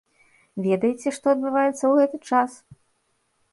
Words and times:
Ведаеце, 0.67 1.07
што 1.17 1.25
адбываецца 1.35 1.77
ў 1.87 1.93
гэты 2.01 2.17
час? 2.33 2.51